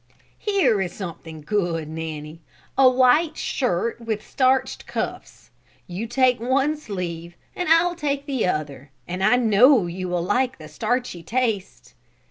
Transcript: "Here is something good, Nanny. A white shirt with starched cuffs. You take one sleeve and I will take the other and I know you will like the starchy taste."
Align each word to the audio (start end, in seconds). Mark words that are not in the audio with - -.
"Here 0.39 0.81
is 0.81 0.93
something 0.93 1.41
good, 1.41 1.87
Nanny. 1.87 2.41
A 2.75 2.89
white 2.89 3.37
shirt 3.37 4.01
with 4.03 4.27
starched 4.27 4.87
cuffs. 4.87 5.51
You 5.85 6.07
take 6.07 6.39
one 6.39 6.75
sleeve 6.75 7.37
and 7.55 7.69
I 7.69 7.85
will 7.85 7.93
take 7.95 8.25
the 8.25 8.47
other 8.47 8.89
and 9.07 9.23
I 9.23 9.35
know 9.35 9.85
you 9.85 10.09
will 10.09 10.23
like 10.23 10.57
the 10.57 10.69
starchy 10.69 11.21
taste." 11.21 11.93